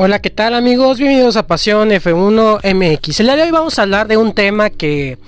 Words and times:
Hola, 0.00 0.20
¿qué 0.20 0.30
tal 0.30 0.54
amigos? 0.54 0.98
Bienvenidos 0.98 1.36
a 1.36 1.48
Pasión 1.48 1.90
F1 1.90 2.60
MX. 2.62 3.18
El 3.18 3.26
día 3.26 3.34
de 3.34 3.42
hoy 3.42 3.50
vamos 3.50 3.76
a 3.76 3.82
hablar 3.82 4.06
de 4.06 4.16
un 4.16 4.32
tema 4.32 4.70
que, 4.70 5.18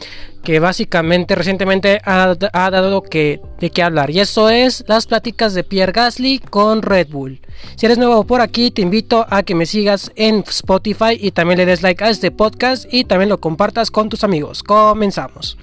que 0.44 0.60
básicamente 0.60 1.34
recientemente 1.34 2.00
ha, 2.04 2.36
dado 2.52 3.02
que, 3.02 3.40
de 3.58 3.70
qué 3.70 3.82
hablar. 3.82 4.10
Y 4.10 4.20
eso 4.20 4.48
es 4.48 4.84
las 4.86 5.08
pláticas 5.08 5.54
de 5.54 5.64
Pierre 5.64 5.90
Gasly 5.90 6.38
con 6.38 6.82
Red 6.82 7.08
Bull. 7.08 7.40
Si 7.74 7.86
eres 7.86 7.98
nuevo 7.98 8.22
por 8.22 8.42
aquí, 8.42 8.70
te 8.70 8.80
invito 8.80 9.26
a 9.28 9.42
que 9.42 9.56
me 9.56 9.66
sigas 9.66 10.12
en 10.14 10.44
Spotify 10.46 11.18
y 11.18 11.32
también 11.32 11.58
le 11.58 11.66
des 11.66 11.82
like 11.82 12.04
a 12.04 12.10
este 12.10 12.30
podcast 12.30 12.86
y 12.94 13.02
también 13.02 13.28
lo 13.28 13.40
compartas 13.40 13.90
con 13.90 14.08
tus 14.08 14.22
amigos. 14.22 14.62
Comenzamos. 14.62 15.58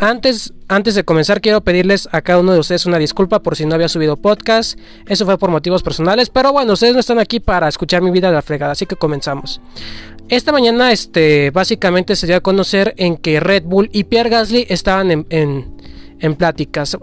Antes, 0.00 0.52
antes 0.68 0.94
de 0.94 1.04
comenzar 1.04 1.40
quiero 1.40 1.60
pedirles 1.60 2.08
a 2.12 2.22
cada 2.22 2.38
uno 2.38 2.52
de 2.52 2.60
ustedes 2.60 2.86
una 2.86 2.98
disculpa 2.98 3.42
por 3.42 3.56
si 3.56 3.66
no 3.66 3.74
había 3.74 3.88
subido 3.88 4.16
podcast. 4.16 4.78
Eso 5.06 5.26
fue 5.26 5.38
por 5.38 5.50
motivos 5.50 5.82
personales, 5.82 6.30
pero 6.30 6.52
bueno, 6.52 6.74
ustedes 6.74 6.94
no 6.94 7.00
están 7.00 7.18
aquí 7.18 7.40
para 7.40 7.66
escuchar 7.66 8.00
mi 8.00 8.12
vida 8.12 8.28
de 8.28 8.34
la 8.34 8.42
fregada, 8.42 8.72
así 8.72 8.86
que 8.86 8.94
comenzamos. 8.94 9.60
Esta 10.28 10.52
mañana, 10.52 10.92
este, 10.92 11.50
básicamente 11.50 12.14
se 12.14 12.28
dio 12.28 12.36
a 12.36 12.40
conocer 12.40 12.94
en 12.96 13.16
que 13.16 13.40
Red 13.40 13.64
Bull 13.64 13.90
y 13.92 14.04
Pierre 14.04 14.30
Gasly 14.30 14.66
estaban 14.68 15.10
en, 15.10 15.26
en, 15.30 15.74
en 16.20 16.36
pláticas 16.36 16.96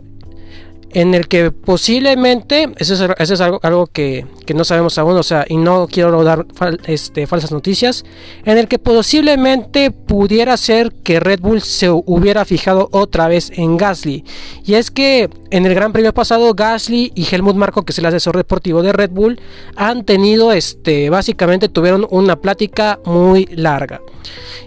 en 0.96 1.14
el 1.14 1.28
que 1.28 1.52
posiblemente, 1.52 2.70
eso 2.78 2.94
es, 3.18 3.42
algo, 3.42 3.60
algo 3.64 3.86
que, 3.86 4.26
no 4.56 4.64
sabemos 4.64 4.98
aún, 4.98 5.18
o 5.18 5.24
sea, 5.24 5.46
y 5.48 5.58
no 5.58 5.88
quiero 5.88 6.24
dar 6.24 6.46
este, 6.88 7.28
falsas 7.28 7.52
noticias, 7.52 8.06
en 8.46 8.58
el 8.58 8.70
que 8.70 8.80
posiblemente 8.80 9.92
pudiera 9.92 10.56
ser 10.56 10.94
que 11.04 11.20
Red 11.20 11.42
Bull 11.42 11.62
se 11.62 11.90
hubiera 11.90 12.46
fijado 12.46 12.88
otra 12.94 13.28
vez 13.28 13.52
en 13.56 13.76
Gasly. 13.76 14.24
Y 14.64 14.76
es 14.76 14.90
que 14.90 15.30
en 15.52 15.66
el 15.66 15.76
Gran 15.76 15.92
Premio 15.92 16.14
pasado, 16.14 16.54
Gasly 16.54 17.12
y 17.14 17.28
Helmut 17.30 17.58
Marko, 17.58 17.84
que 17.84 17.92
es 17.92 18.00
el 18.00 18.06
asesor 18.06 18.38
deportivo 18.38 18.82
de 18.82 18.94
Red 18.94 19.12
Bull, 19.12 19.38
han 19.76 20.06
tenido, 20.06 20.54
este, 20.54 21.10
básicamente 21.10 21.68
tuvieron 21.68 22.08
una 22.10 22.38
plática 22.38 23.00
muy 23.04 23.48
larga. 23.48 24.00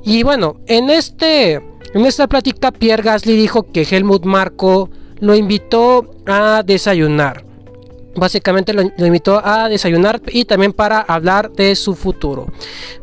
Y 0.05 0.25
bueno, 0.25 0.57
en 0.67 0.91
este, 0.91 1.55
en 1.55 2.05
esta 2.05 2.27
plática 2.27 2.71
Pierre 2.71 3.03
Gasly 3.03 3.35
dijo 3.35 3.73
que 3.73 3.87
Helmut 3.91 4.27
Marko 4.27 4.91
lo 5.21 5.35
invitó 5.35 6.11
a 6.27 6.63
desayunar. 6.65 7.45
Básicamente 8.15 8.73
lo, 8.73 8.83
invitó 8.83 9.41
a 9.45 9.69
desayunar 9.69 10.21
y 10.27 10.45
también 10.45 10.73
para 10.73 11.01
hablar 11.01 11.53
de 11.53 11.77
su 11.77 11.95
futuro. 11.95 12.49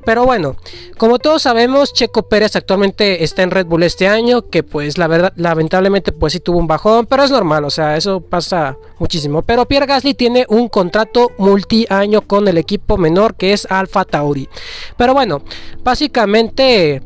Pero 0.04 0.26
bueno, 0.26 0.58
como 0.98 1.20
todos 1.20 1.44
sabemos, 1.44 1.94
Checo 1.94 2.24
Pérez 2.24 2.56
actualmente 2.58 3.24
está 3.24 3.42
en 3.44 3.52
Red 3.52 3.68
Bull 3.68 3.84
este 3.84 4.10
año, 4.10 4.50
que 4.50 4.64
pues 4.64 4.98
la 4.98 5.08
verdad, 5.08 5.32
lamentablemente 5.38 6.12
pues 6.12 6.34
sí 6.34 6.42
tuvo 6.42 6.58
un 6.58 6.68
bajón, 6.68 7.06
pero 7.06 7.24
es 7.24 7.32
normal, 7.32 7.64
o 7.64 7.70
sea, 7.70 7.96
eso 7.96 8.20
pasa 8.20 8.78
muchísimo. 9.00 9.42
Pero 9.42 9.66
Pierre 9.66 9.86
Gasly 9.86 10.16
tiene 10.16 10.46
un 10.50 10.68
contrato 10.68 11.32
multi-año 11.38 12.22
con 12.22 12.50
el 12.50 12.58
equipo 12.58 12.98
menor 12.98 13.36
que 13.36 13.54
es 13.54 13.66
Alfa 13.72 14.04
Tauri. 14.04 14.50
Pero 14.98 15.14
bueno, 15.14 15.44
básicamente 15.82 17.02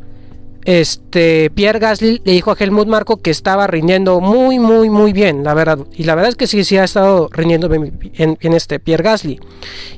este 0.69 1.49
Pierre 1.49 1.79
Gasly 1.79 2.21
le 2.23 2.31
dijo 2.31 2.51
a 2.51 2.55
Helmut 2.55 2.87
Marco 2.87 3.17
que 3.17 3.31
estaba 3.31 3.65
rindiendo 3.65 4.19
muy 4.19 4.59
muy 4.59 4.91
muy 4.91 5.13
bien, 5.13 5.43
la 5.43 5.55
verdad. 5.55 5.79
Y 5.95 6.03
la 6.03 6.13
verdad 6.13 6.29
es 6.29 6.35
que 6.35 6.45
sí, 6.45 6.63
sí 6.63 6.77
ha 6.77 6.83
estado 6.83 7.27
rindiendo 7.31 7.69
bien, 7.69 8.37
en 8.39 8.53
este 8.53 8.79
Pierre 8.79 9.03
Gasly. 9.03 9.39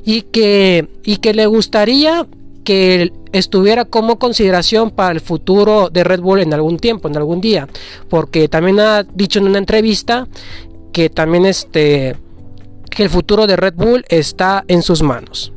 Y 0.06 0.22
que, 0.22 0.88
y 1.04 1.18
que 1.18 1.34
le 1.34 1.44
gustaría 1.44 2.26
que 2.64 3.12
estuviera 3.32 3.84
como 3.84 4.18
consideración 4.18 4.90
para 4.90 5.12
el 5.12 5.20
futuro 5.20 5.90
de 5.90 6.04
Red 6.04 6.20
Bull 6.20 6.40
en 6.40 6.54
algún 6.54 6.78
tiempo, 6.78 7.06
en 7.06 7.18
algún 7.18 7.42
día. 7.42 7.68
Porque 8.08 8.48
también 8.48 8.80
ha 8.80 9.02
dicho 9.02 9.40
en 9.40 9.48
una 9.48 9.58
entrevista 9.58 10.26
que 10.92 11.10
también 11.10 11.44
este 11.44 12.16
que 12.88 13.02
el 13.02 13.10
futuro 13.10 13.46
de 13.46 13.56
Red 13.56 13.74
Bull 13.74 14.04
está 14.08 14.64
en 14.68 14.80
sus 14.80 15.02
manos. 15.02 15.52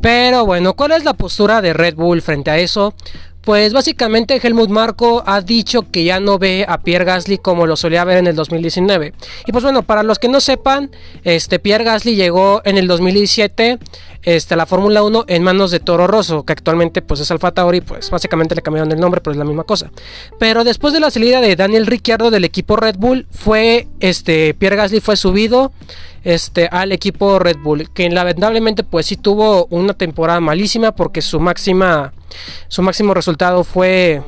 Pero 0.00 0.46
bueno, 0.46 0.74
¿cuál 0.74 0.92
es 0.92 1.04
la 1.04 1.14
postura 1.14 1.60
de 1.60 1.72
Red 1.72 1.94
Bull 1.94 2.22
frente 2.22 2.50
a 2.50 2.58
eso? 2.58 2.94
Pues 3.42 3.72
básicamente 3.72 4.38
Helmut 4.42 4.68
Marko 4.68 5.22
ha 5.26 5.40
dicho 5.40 5.90
que 5.90 6.04
ya 6.04 6.20
no 6.20 6.38
ve 6.38 6.66
a 6.68 6.82
Pierre 6.82 7.06
Gasly 7.06 7.38
como 7.38 7.66
lo 7.66 7.74
solía 7.74 8.04
ver 8.04 8.18
en 8.18 8.26
el 8.26 8.36
2019. 8.36 9.14
Y 9.46 9.52
pues 9.52 9.64
bueno, 9.64 9.82
para 9.82 10.02
los 10.02 10.18
que 10.18 10.28
no 10.28 10.40
sepan, 10.40 10.90
este 11.24 11.58
Pierre 11.58 11.84
Gasly 11.84 12.16
llegó 12.16 12.60
en 12.64 12.76
el 12.76 12.86
2017 12.86 13.78
este, 14.22 14.54
a 14.54 14.56
la 14.58 14.66
Fórmula 14.66 15.02
1 15.02 15.24
en 15.28 15.42
manos 15.42 15.70
de 15.70 15.80
Toro 15.80 16.06
Rosso, 16.06 16.44
que 16.44 16.52
actualmente 16.52 17.00
pues 17.00 17.20
es 17.20 17.30
Alfa 17.30 17.52
Tauri, 17.52 17.80
pues 17.80 18.10
básicamente 18.10 18.54
le 18.54 18.60
cambiaron 18.60 18.92
el 18.92 19.00
nombre, 19.00 19.22
pero 19.22 19.32
es 19.32 19.38
la 19.38 19.44
misma 19.44 19.64
cosa. 19.64 19.90
Pero 20.38 20.62
después 20.62 20.92
de 20.92 21.00
la 21.00 21.10
salida 21.10 21.40
de 21.40 21.56
Daniel 21.56 21.86
Ricciardo 21.86 22.30
del 22.30 22.44
equipo 22.44 22.76
Red 22.76 22.96
Bull, 22.98 23.26
fue 23.30 23.88
este 24.00 24.52
Pierre 24.52 24.76
Gasly 24.76 25.00
fue 25.00 25.16
subido 25.16 25.72
este, 26.24 26.68
al 26.70 26.92
equipo 26.92 27.38
Red 27.38 27.58
Bull, 27.58 27.90
que 27.90 28.08
lamentablemente 28.10 28.84
pues 28.84 29.06
sí 29.06 29.16
tuvo 29.16 29.66
una 29.70 29.94
temporada 29.94 30.40
malísima 30.40 30.92
porque 30.92 31.22
su 31.22 31.40
máxima 31.40 32.12
su 32.68 32.82
máximo 32.82 33.14
resultado 33.14 33.64
fue 33.64 34.22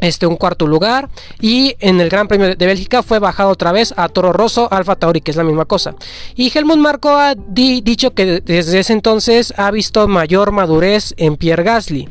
este, 0.00 0.26
un 0.26 0.36
cuarto 0.36 0.66
lugar. 0.66 1.08
Y 1.40 1.76
en 1.78 2.00
el 2.00 2.08
Gran 2.08 2.28
Premio 2.28 2.54
de 2.54 2.66
Bélgica 2.66 3.02
fue 3.02 3.18
bajado 3.18 3.50
otra 3.50 3.72
vez 3.72 3.94
a 3.96 4.08
Toro 4.08 4.32
Rosso, 4.32 4.68
Alfa 4.70 4.96
Tauri, 4.96 5.20
que 5.20 5.30
es 5.30 5.36
la 5.36 5.44
misma 5.44 5.64
cosa. 5.64 5.94
Y 6.34 6.56
Helmut 6.56 6.78
Marco 6.78 7.10
ha 7.10 7.34
dicho 7.34 8.12
que 8.12 8.40
desde 8.40 8.80
ese 8.80 8.92
entonces 8.92 9.54
ha 9.56 9.70
visto 9.70 10.08
mayor 10.08 10.52
madurez 10.52 11.14
en 11.16 11.36
Pierre 11.36 11.62
Gasly. 11.62 12.08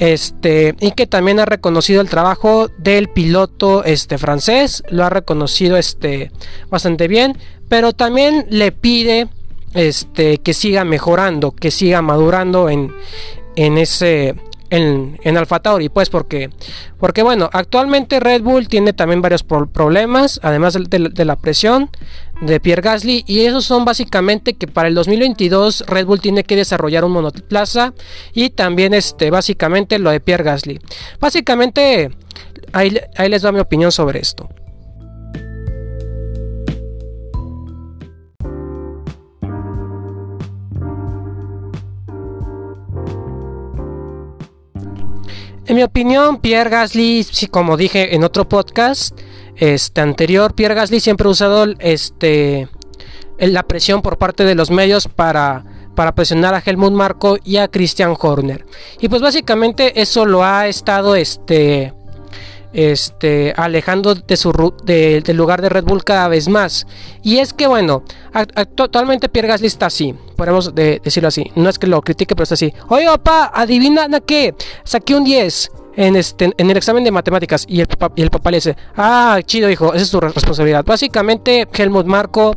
Este, 0.00 0.74
y 0.80 0.92
que 0.92 1.06
también 1.06 1.40
ha 1.40 1.44
reconocido 1.44 2.00
el 2.00 2.08
trabajo 2.08 2.70
del 2.78 3.10
piloto 3.10 3.84
este, 3.84 4.16
francés, 4.16 4.82
lo 4.88 5.04
ha 5.04 5.10
reconocido 5.10 5.76
este, 5.76 6.32
bastante 6.70 7.06
bien, 7.06 7.36
pero 7.68 7.92
también 7.92 8.46
le 8.48 8.72
pide 8.72 9.28
este, 9.74 10.38
que 10.38 10.54
siga 10.54 10.84
mejorando, 10.84 11.52
que 11.52 11.70
siga 11.70 12.00
madurando 12.00 12.70
en, 12.70 12.94
en 13.56 13.76
ese 13.76 14.36
en, 14.70 15.18
en 15.22 15.36
Alfa 15.36 15.60
Tauri, 15.60 15.88
pues 15.88 16.08
porque, 16.08 16.50
porque 16.98 17.22
bueno, 17.22 17.50
actualmente 17.52 18.20
Red 18.20 18.42
Bull 18.42 18.68
tiene 18.68 18.92
también 18.92 19.20
varios 19.20 19.42
problemas, 19.42 20.40
además 20.42 20.78
de, 20.88 21.24
la 21.24 21.36
presión 21.36 21.90
de 22.40 22.60
Pierre 22.60 22.82
Gasly, 22.82 23.24
y 23.26 23.40
esos 23.40 23.64
son 23.64 23.84
básicamente 23.84 24.54
que 24.54 24.66
para 24.66 24.88
el 24.88 24.94
2022 24.94 25.84
Red 25.86 26.06
Bull 26.06 26.20
tiene 26.20 26.44
que 26.44 26.56
desarrollar 26.56 27.04
un 27.04 27.12
monoplaza 27.12 27.92
y 28.32 28.50
también 28.50 28.94
este, 28.94 29.30
básicamente 29.30 29.98
lo 29.98 30.10
de 30.10 30.20
Pierre 30.20 30.44
Gasly. 30.44 30.80
Básicamente, 31.20 32.10
ahí, 32.72 32.98
ahí 33.16 33.28
les 33.28 33.42
doy 33.42 33.52
mi 33.52 33.60
opinión 33.60 33.92
sobre 33.92 34.20
esto. 34.20 34.48
En 45.70 45.76
mi 45.76 45.84
opinión, 45.84 46.38
Pierre 46.38 46.68
Gasly, 46.68 47.24
como 47.48 47.76
dije 47.76 48.16
en 48.16 48.24
otro 48.24 48.48
podcast 48.48 49.16
este, 49.54 50.00
anterior, 50.00 50.52
Pierre 50.52 50.74
Gasly 50.74 50.98
siempre 50.98 51.28
ha 51.28 51.30
usado 51.30 51.64
este, 51.78 52.66
la 53.38 53.62
presión 53.62 54.02
por 54.02 54.18
parte 54.18 54.42
de 54.42 54.56
los 54.56 54.72
medios 54.72 55.06
para, 55.06 55.64
para 55.94 56.16
presionar 56.16 56.54
a 56.54 56.62
Helmut 56.66 56.92
Marko 56.92 57.38
y 57.44 57.58
a 57.58 57.68
Christian 57.68 58.16
Horner. 58.18 58.66
Y 59.00 59.08
pues 59.08 59.22
básicamente 59.22 60.02
eso 60.02 60.26
lo 60.26 60.42
ha 60.42 60.66
estado 60.66 61.14
este, 61.14 61.94
este, 62.72 63.52
alejando 63.56 64.14
de 64.14 64.36
su 64.36 64.52
del 64.84 65.36
lugar 65.36 65.62
de 65.62 65.68
Red 65.68 65.84
Bull 65.84 66.04
cada 66.04 66.28
vez 66.28 66.48
más. 66.48 66.86
Y 67.22 67.38
es 67.38 67.52
que 67.52 67.66
bueno, 67.66 68.02
actualmente 68.32 69.28
Pierre 69.28 69.48
Gasly 69.48 69.66
está 69.66 69.86
así, 69.86 70.14
podemos 70.36 70.74
decirlo 70.74 71.28
así. 71.28 71.50
No 71.54 71.68
es 71.68 71.78
que 71.78 71.86
lo 71.86 72.00
critique, 72.02 72.34
pero 72.34 72.44
está 72.44 72.54
así. 72.54 72.72
Oye, 72.88 73.06
papá, 73.06 73.50
adivina 73.54 74.08
qué, 74.20 74.54
saqué 74.84 75.14
un 75.14 75.24
10 75.24 75.70
en, 76.00 76.16
este, 76.16 76.50
en 76.56 76.70
el 76.70 76.78
examen 76.78 77.04
de 77.04 77.10
matemáticas 77.10 77.66
y 77.68 77.80
el, 77.80 77.86
papá, 77.86 78.10
y 78.16 78.22
el 78.22 78.30
papá 78.30 78.50
le 78.50 78.56
dice, 78.56 78.74
ah, 78.96 79.38
chido 79.44 79.68
hijo, 79.68 79.92
esa 79.92 80.02
es 80.02 80.10
tu 80.10 80.18
responsabilidad. 80.18 80.82
Básicamente 80.82 81.68
Helmut 81.70 82.06
Marco 82.06 82.56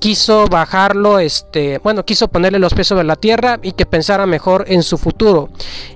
quiso 0.00 0.46
bajarlo, 0.48 1.20
este, 1.20 1.78
bueno, 1.78 2.04
quiso 2.04 2.26
ponerle 2.26 2.58
los 2.58 2.74
pies 2.74 2.88
sobre 2.88 3.04
la 3.04 3.14
tierra 3.14 3.60
y 3.62 3.72
que 3.72 3.86
pensara 3.86 4.26
mejor 4.26 4.64
en 4.66 4.82
su 4.82 4.98
futuro. 4.98 5.50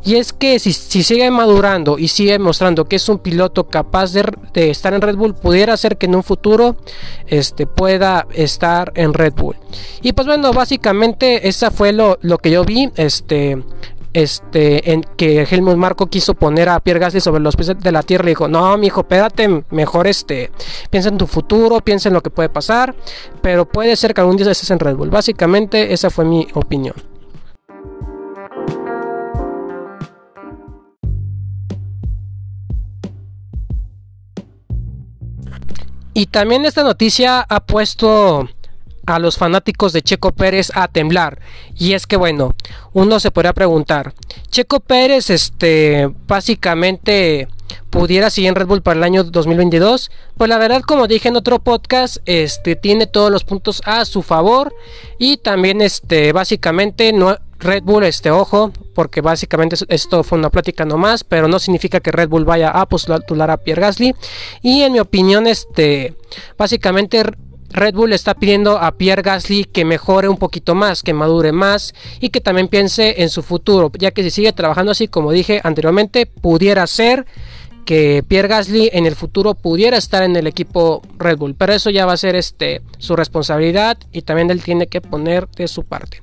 Y 0.04 0.14
es 0.14 0.32
que 0.32 0.60
si, 0.60 0.72
sigue 0.72 1.28
madurando 1.32 1.98
y 1.98 2.06
sigue 2.06 2.38
mostrando 2.38 2.84
que 2.84 2.96
es 2.96 3.08
un 3.08 3.18
piloto 3.18 3.66
capaz 3.66 4.12
de, 4.12 4.70
estar 4.70 4.94
en 4.94 5.00
Red 5.00 5.16
Bull, 5.16 5.34
pudiera 5.34 5.76
ser 5.76 5.98
que 5.98 6.06
en 6.06 6.14
un 6.14 6.22
futuro 6.22 6.76
este, 7.26 7.66
pueda 7.66 8.28
estar 8.32 8.92
en 8.94 9.14
Red 9.14 9.32
Bull. 9.34 9.56
Y 10.00 10.12
pues 10.12 10.28
bueno, 10.28 10.52
básicamente 10.52 11.48
esa 11.48 11.72
fue 11.72 11.92
lo, 11.92 12.18
lo 12.22 12.38
que 12.38 12.52
yo 12.52 12.64
vi. 12.64 12.88
Este, 12.94 13.58
este, 14.14 14.92
en 14.92 15.02
que 15.16 15.42
Helmut 15.42 15.76
Marco 15.76 16.06
quiso 16.06 16.34
poner 16.34 16.68
a 16.68 16.80
Pierre 16.80 17.00
Gasly 17.00 17.20
sobre 17.20 17.42
los 17.42 17.56
pies 17.56 17.72
de 17.78 17.92
la 17.92 18.02
tierra 18.02 18.24
y 18.26 18.30
dijo, 18.30 18.48
no, 18.48 18.78
mi 18.78 18.86
hijo, 18.86 19.02
espérate, 19.02 19.64
mejor 19.70 20.06
este, 20.06 20.50
piensa 20.88 21.10
en 21.10 21.18
tu 21.18 21.26
futuro, 21.26 21.80
piensa 21.80 22.08
en 22.08 22.14
lo 22.14 22.22
que 22.22 22.30
puede 22.30 22.48
pasar, 22.48 22.94
pero 23.42 23.68
puede 23.68 23.96
ser 23.96 24.14
que 24.14 24.20
algún 24.22 24.36
día 24.36 24.50
estés 24.50 24.70
en 24.70 24.78
Red 24.78 24.96
Bull. 24.96 25.10
Básicamente 25.10 25.92
esa 25.92 26.08
fue 26.08 26.24
mi 26.24 26.46
opinión. 26.54 26.94
Y 36.16 36.26
también 36.26 36.64
esta 36.64 36.84
noticia 36.84 37.40
ha 37.40 37.66
puesto 37.66 38.48
a 39.06 39.18
los 39.18 39.36
fanáticos 39.36 39.92
de 39.92 40.02
Checo 40.02 40.32
Pérez 40.32 40.70
a 40.74 40.88
temblar. 40.88 41.40
Y 41.76 41.92
es 41.92 42.06
que 42.06 42.16
bueno, 42.16 42.54
uno 42.92 43.20
se 43.20 43.30
podría 43.30 43.52
preguntar, 43.52 44.14
Checo 44.50 44.80
Pérez 44.80 45.30
este 45.30 46.10
básicamente 46.26 47.48
pudiera 47.90 48.30
seguir 48.30 48.48
en 48.48 48.56
Red 48.56 48.66
Bull 48.66 48.82
para 48.82 48.98
el 48.98 49.04
año 49.04 49.24
2022? 49.24 50.10
Pues 50.36 50.48
la 50.48 50.58
verdad, 50.58 50.82
como 50.82 51.06
dije 51.06 51.28
en 51.28 51.36
otro 51.36 51.60
podcast, 51.60 52.18
este 52.26 52.76
tiene 52.76 53.06
todos 53.06 53.30
los 53.30 53.44
puntos 53.44 53.82
a 53.84 54.04
su 54.04 54.22
favor 54.22 54.74
y 55.18 55.36
también 55.38 55.80
este 55.80 56.32
básicamente 56.32 57.12
no 57.12 57.36
Red 57.60 57.84
Bull, 57.84 58.04
este 58.04 58.30
ojo, 58.30 58.72
porque 58.94 59.20
básicamente 59.22 59.76
esto 59.88 60.22
fue 60.22 60.38
una 60.38 60.50
plática 60.50 60.84
nomás, 60.84 61.24
pero 61.24 61.48
no 61.48 61.58
significa 61.58 62.00
que 62.00 62.12
Red 62.12 62.28
Bull 62.28 62.44
vaya 62.44 62.68
a 62.70 62.86
postular 62.86 63.50
a 63.50 63.56
Pierre 63.56 63.80
Gasly. 63.80 64.14
Y 64.60 64.82
en 64.82 64.92
mi 64.92 65.00
opinión, 65.00 65.46
este 65.46 66.14
básicamente 66.58 67.24
Red 67.74 67.94
Bull 67.94 68.12
está 68.12 68.34
pidiendo 68.34 68.78
a 68.78 68.92
Pierre 68.92 69.22
Gasly 69.22 69.64
que 69.64 69.84
mejore 69.84 70.28
un 70.28 70.36
poquito 70.36 70.76
más, 70.76 71.02
que 71.02 71.12
madure 71.12 71.50
más 71.50 71.92
y 72.20 72.28
que 72.28 72.40
también 72.40 72.68
piense 72.68 73.22
en 73.22 73.30
su 73.30 73.42
futuro, 73.42 73.90
ya 73.98 74.12
que 74.12 74.22
si 74.22 74.30
sigue 74.30 74.52
trabajando 74.52 74.92
así 74.92 75.08
como 75.08 75.32
dije 75.32 75.60
anteriormente, 75.64 76.26
pudiera 76.26 76.86
ser 76.86 77.26
que 77.84 78.24
Pierre 78.26 78.48
Gasly 78.48 78.90
en 78.92 79.06
el 79.06 79.14
futuro 79.14 79.54
pudiera 79.54 79.96
estar 79.96 80.22
en 80.22 80.36
el 80.36 80.46
equipo 80.46 81.02
Red 81.18 81.38
Bull, 81.38 81.54
pero 81.54 81.72
eso 81.72 81.90
ya 81.90 82.06
va 82.06 82.14
a 82.14 82.16
ser 82.16 82.36
este 82.36 82.82
su 82.98 83.16
responsabilidad 83.16 83.98
y 84.12 84.22
también 84.22 84.50
él 84.50 84.62
tiene 84.62 84.86
que 84.86 85.00
poner 85.00 85.48
de 85.50 85.68
su 85.68 85.84
parte. 85.84 86.20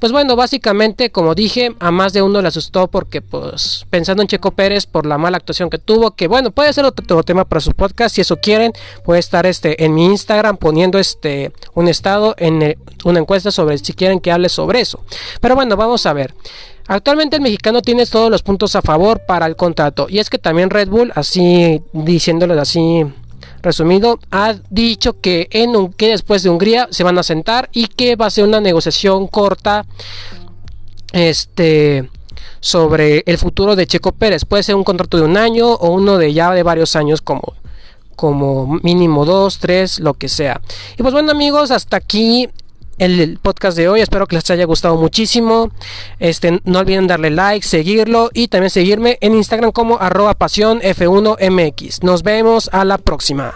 Pues 0.00 0.12
bueno, 0.12 0.36
básicamente 0.36 1.10
como 1.10 1.34
dije, 1.34 1.74
a 1.78 1.90
más 1.90 2.12
de 2.12 2.22
uno 2.22 2.40
le 2.40 2.48
asustó 2.48 2.88
porque 2.88 3.20
pues 3.20 3.86
pensando 3.90 4.22
en 4.22 4.28
Checo 4.28 4.52
Pérez 4.52 4.86
por 4.86 5.06
la 5.06 5.18
mala 5.18 5.36
actuación 5.36 5.70
que 5.70 5.78
tuvo, 5.78 6.12
que 6.12 6.28
bueno, 6.28 6.50
puede 6.50 6.72
ser 6.72 6.84
otro, 6.84 7.22
tema 7.22 7.44
para 7.44 7.60
su 7.60 7.72
podcast, 7.72 8.14
si 8.14 8.20
eso 8.22 8.36
quieren, 8.38 8.72
puede 9.04 9.20
estar 9.20 9.46
este 9.46 9.84
en 9.84 9.94
mi 9.94 10.06
Instagram 10.06 10.56
poniendo 10.56 10.98
este 10.98 11.52
un 11.74 11.88
estado 11.88 12.34
en 12.38 12.76
una 13.04 13.18
encuesta 13.18 13.50
sobre 13.50 13.78
si 13.78 13.92
quieren 13.92 14.20
que 14.20 14.32
hable 14.32 14.48
sobre 14.48 14.80
eso. 14.80 15.04
Pero 15.40 15.54
bueno, 15.54 15.76
vamos 15.76 16.06
a 16.06 16.12
ver. 16.12 16.34
Actualmente 16.86 17.36
el 17.36 17.42
mexicano 17.42 17.82
tiene 17.82 18.06
todos 18.06 18.30
los 18.30 18.42
puntos 18.42 18.76
a 18.76 18.82
favor 18.82 19.20
para 19.26 19.46
el 19.46 19.56
contrato. 19.56 20.06
Y 20.08 20.18
es 20.18 20.30
que 20.30 20.38
también 20.38 20.70
Red 20.70 20.88
Bull, 20.88 21.12
así 21.14 21.82
diciéndolo 21.92 22.60
así 22.60 23.04
resumido, 23.62 24.18
ha 24.30 24.54
dicho 24.70 25.20
que, 25.20 25.48
en 25.52 25.92
que 25.92 26.08
después 26.08 26.42
de 26.42 26.50
Hungría 26.50 26.88
se 26.90 27.04
van 27.04 27.18
a 27.18 27.22
sentar 27.22 27.68
y 27.72 27.86
que 27.86 28.16
va 28.16 28.26
a 28.26 28.30
ser 28.30 28.44
una 28.44 28.60
negociación 28.60 29.28
corta. 29.28 29.84
Este 31.12 32.08
sobre 32.62 33.24
el 33.26 33.38
futuro 33.38 33.76
de 33.76 33.86
Checo 33.86 34.12
Pérez. 34.12 34.44
Puede 34.44 34.62
ser 34.62 34.76
un 34.76 34.84
contrato 34.84 35.18
de 35.18 35.24
un 35.24 35.36
año 35.36 35.66
o 35.66 35.90
uno 35.90 36.16
de 36.16 36.32
ya 36.32 36.52
de 36.52 36.62
varios 36.62 36.94
años 36.94 37.20
como, 37.20 37.54
como 38.14 38.78
mínimo 38.82 39.26
dos, 39.26 39.58
tres, 39.58 39.98
lo 39.98 40.14
que 40.14 40.28
sea. 40.28 40.60
Y 40.96 41.02
pues 41.02 41.12
bueno 41.12 41.32
amigos, 41.32 41.72
hasta 41.72 41.96
aquí 41.96 42.48
el 42.98 43.38
podcast 43.40 43.76
de 43.76 43.88
hoy. 43.88 44.00
Espero 44.00 44.26
que 44.26 44.36
les 44.36 44.50
haya 44.50 44.64
gustado 44.64 44.96
muchísimo. 44.96 45.70
Este, 46.18 46.60
no 46.64 46.78
olviden 46.80 47.06
darle 47.06 47.30
like, 47.30 47.66
seguirlo 47.66 48.30
y 48.32 48.48
también 48.48 48.70
seguirme 48.70 49.18
en 49.20 49.34
Instagram 49.34 49.72
como 49.72 49.98
arroba 49.98 50.34
pasión 50.34 50.80
F1MX. 50.80 52.02
Nos 52.02 52.22
vemos 52.22 52.68
a 52.72 52.84
la 52.84 52.98
próxima. 52.98 53.54